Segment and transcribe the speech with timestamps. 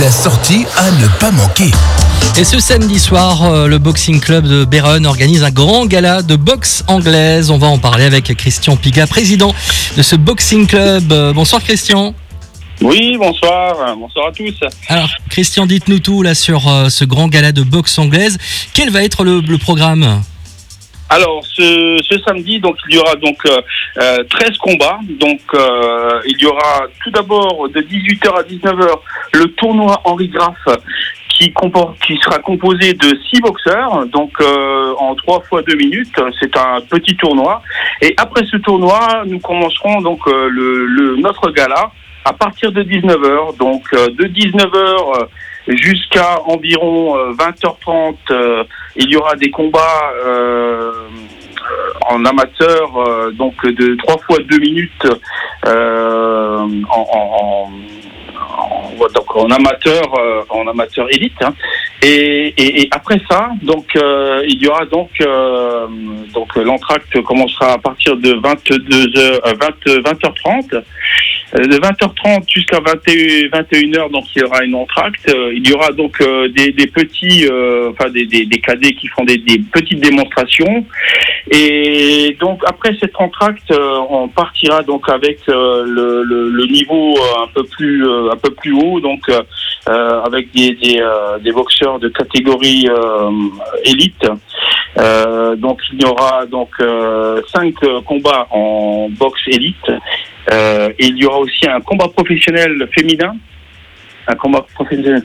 [0.00, 1.70] La sortie à ne pas manquer.
[2.36, 6.36] Et ce samedi soir, euh, le Boxing Club de Béron organise un grand gala de
[6.36, 7.50] boxe anglaise.
[7.50, 9.54] On va en parler avec Christian Piga, président
[9.96, 11.12] de ce Boxing Club.
[11.12, 12.14] Euh, Bonsoir Christian.
[12.80, 14.54] Oui, bonsoir, bonsoir à tous.
[14.88, 18.36] Alors Christian, dites-nous tout là sur euh, ce grand gala de boxe anglaise.
[18.72, 20.22] Quel va être le, le programme?
[21.10, 23.60] Alors, ce, ce samedi, donc il y aura donc euh,
[23.98, 24.98] euh, 13 combats.
[25.20, 28.88] Donc, euh, il y aura tout d'abord de 18h à 19h
[29.34, 30.56] le tournoi Henri Graff
[31.28, 36.14] qui, comporte, qui sera composé de six boxeurs, donc euh, en trois fois deux minutes.
[36.40, 37.60] C'est un petit tournoi.
[38.00, 41.90] Et après ce tournoi, nous commencerons donc euh, le, le- notre gala
[42.24, 43.56] à partir de 19h.
[43.58, 45.26] Donc euh, de 19h
[45.68, 48.64] jusqu'à environ euh, 20h30, euh,
[48.96, 54.58] il y aura des combats euh, euh, en amateur, euh, donc de trois fois deux
[54.58, 55.06] minutes
[55.66, 57.70] euh, en, en- en-
[59.36, 61.40] en- amateur, euh, en amateur élite.
[61.42, 61.54] hein.
[62.02, 65.86] Et, et- et après ça, donc euh, il y aura donc euh,
[66.32, 70.82] donc l'entracte commencera à partir de 22h, 20, 20h30.
[71.56, 75.28] Euh, De 20h30 jusqu'à 21, 21h, donc il y aura une entracte.
[75.28, 78.94] Euh, Il y aura donc euh, des, des petits, euh, enfin des, des, des cadets
[78.94, 79.38] qui font des,
[79.72, 80.84] petites démonstrations.
[81.50, 87.16] Et donc après cette entracte, euh, on partira donc avec euh, le, le, le niveau
[87.42, 89.22] un peu plus un peu plus haut, donc
[89.88, 93.30] euh, avec des des, euh, des boxeurs de catégorie euh,
[93.84, 94.26] élite.
[94.96, 97.74] Euh, donc il y aura donc euh, cinq
[98.06, 99.90] combats en boxe élite.
[100.98, 103.34] Et il y aura aussi un combat professionnel féminin,
[104.28, 105.22] un combat professionnel,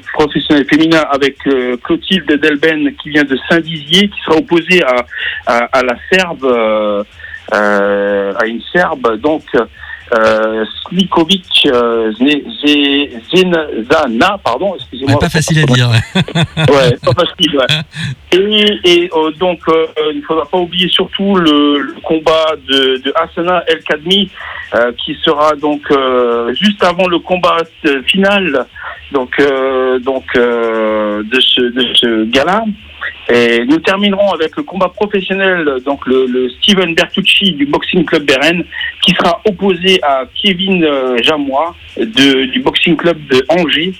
[0.65, 1.35] féminin avec
[1.83, 5.05] Clotilde Delben qui vient de Saint-Dizier, qui sera opposée à,
[5.45, 7.03] à, à la Serbe, euh,
[7.53, 9.43] euh, à une Serbe, donc
[10.17, 12.11] euh, Slikovic euh,
[13.31, 15.13] Zenzana, pardon, excusez-moi.
[15.13, 15.89] Ouais, Pas facile à dire.
[16.15, 16.97] ouais.
[17.03, 17.57] Pas facile.
[17.57, 17.65] Ouais.
[18.31, 22.97] Et, et euh, donc, euh, il ne faudra pas oublier surtout le, le combat de,
[23.03, 24.29] de Hassana El Kadmi,
[24.97, 25.81] qui sera donc
[26.53, 27.57] juste avant le combat
[28.05, 28.65] final,
[29.11, 29.35] donc
[30.01, 32.63] donc de ce de ce gala.
[33.31, 38.23] Et nous terminerons avec le combat professionnel, donc le, le Steven Bertucci du Boxing Club
[38.25, 38.63] Beren,
[39.03, 43.93] qui sera opposé à Kevin euh, Jamois de, du Boxing Club de Angers.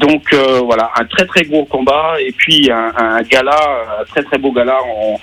[0.00, 3.58] Donc euh, voilà, un très très gros combat et puis un, un gala,
[4.00, 5.20] un très très beau gala en,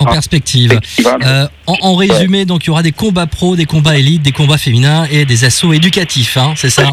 [0.00, 0.70] En perspective.
[0.70, 1.18] perspective, hein.
[1.24, 4.32] Euh, en, en résumé, donc il y aura des combats pro, des combats élites, des
[4.32, 6.90] combats féminins et des assauts éducatifs, hein, c'est ça?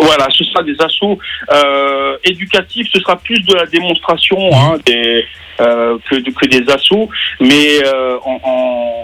[0.00, 1.18] Voilà, ce sera des assauts
[1.52, 5.24] euh, éducatifs, ce sera plus de la démonstration hein, des,
[5.60, 7.08] euh, que, que des assauts,
[7.40, 8.16] mais euh,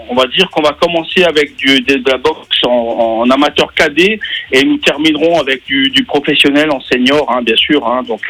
[0.09, 4.19] on va dire qu'on va commencer avec du, de, la boxe en, en amateur cadet
[4.51, 7.85] et nous terminerons avec du, du professionnel en senior, hein, bien sûr.
[7.87, 8.23] hein, donc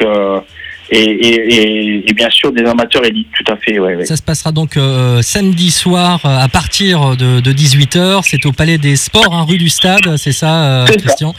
[0.94, 3.78] et, et, bien sûr des amateurs élites, tout à fait.
[3.78, 4.04] Ouais, ouais.
[4.04, 8.20] Ça se passera donc euh, samedi soir euh, à partir de, de 18h.
[8.24, 10.98] C'est au Palais des Sports, hein, rue du Stade, c'est ça, euh, C'est ça.
[10.98, 11.34] Christian?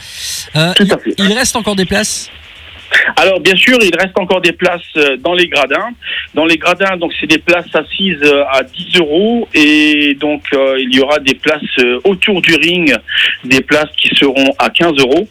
[0.56, 1.14] Euh, Tout à fait.
[1.18, 2.30] Il reste encore des places?
[3.16, 5.90] Alors bien sûr, il reste encore des places euh, dans les gradins.
[6.34, 10.76] Dans les gradins, donc c'est des places assises euh, à 10 euros et donc euh,
[10.78, 11.62] il y aura des places
[12.04, 12.94] autour du ring,
[13.44, 15.28] des places qui seront à 15 euros.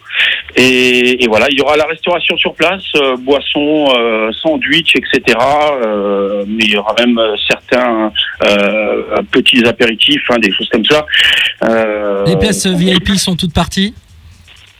[0.55, 2.83] Et, voilà, il y aura la restauration sur place,
[3.19, 5.37] boissons, euh, sandwich, etc.
[6.47, 8.11] Mais il y aura même certains
[9.31, 11.05] petits apéritifs, hein, des choses comme ça.
[12.27, 13.93] Les places VIP sont toutes parties?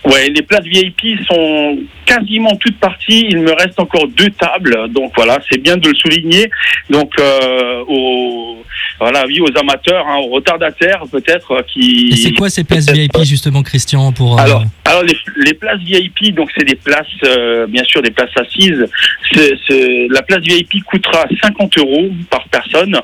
[0.06, 3.26] Ouais, les places VIP sont quasiment toutes parties.
[3.30, 6.50] Il me reste encore deux tables, donc voilà, c'est bien de le souligner.
[6.90, 8.58] Donc euh, aux
[9.04, 12.10] voilà, oui, aux amateurs, hein, aux retardataires peut-être euh, qui.
[12.12, 15.80] Et c'est quoi ces places VIP justement, Christian pour, euh, Alors, alors les, les places
[15.82, 18.86] VIP, donc c'est des places, euh, bien sûr, des places assises.
[19.32, 22.96] C'est- c'est- la place VIP coûtera 50 euros par personne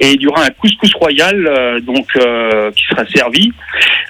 [0.00, 3.50] et il y aura un couscous royal euh, donc euh, qui sera servi.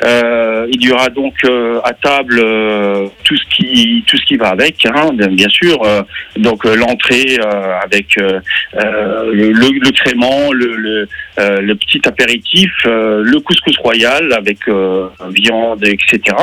[0.04, 4.36] Euh, il y aura donc euh, à table euh, tout ce qui tout ce qui
[4.36, 5.76] va avec, hein, bien sûr.
[5.84, 6.02] euh,
[6.36, 8.40] donc euh, l'entrée euh, avec euh,
[8.76, 11.08] euh, le, le- le crément, le, le,
[11.38, 16.36] euh, le petit apéritif, euh, le couscous royal avec euh, viande, etc.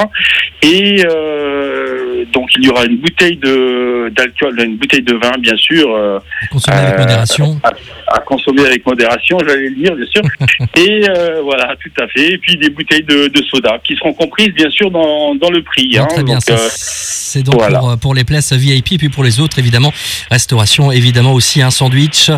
[0.62, 5.31] Et euh, donc il y aura une bouteille de de d'alcool, une bouteille de vin,
[5.40, 5.88] bien sûr.
[5.96, 6.19] euh,
[6.52, 7.60] Consommer avec euh, modération.
[7.63, 7.72] à,
[8.16, 10.22] à consommer avec modération, j'allais le dire, bien sûr.
[10.78, 12.34] Et euh, voilà, tout à fait.
[12.34, 15.62] Et puis des bouteilles de, de soda qui seront comprises, bien sûr, dans, dans le
[15.63, 15.98] prix.
[15.98, 16.06] Hein.
[16.10, 17.80] très bien, c'est donc voilà.
[17.80, 19.92] pour, pour les places VIP et puis pour les autres évidemment
[20.31, 22.31] restauration évidemment aussi un sandwich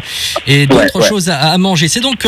[0.48, 1.08] et d'autres Ouais, ouais.
[1.10, 1.88] choses à, à manger.
[1.88, 2.26] C'est donc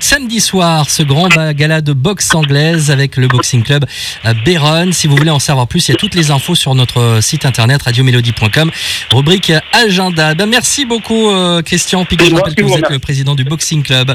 [0.00, 3.84] samedi soir ce grand gala de boxe anglaise avec le Boxing Club
[4.24, 4.92] à Béronne.
[4.92, 7.44] Si vous voulez en savoir plus, il y a toutes les infos sur notre site
[7.44, 8.67] internet radiomélodie.com
[9.12, 10.34] rubrique agenda.
[10.34, 12.26] Ben, merci beaucoup euh, Christian Piquet.
[12.26, 14.14] Je rappelle que vous êtes le président du Boxing Club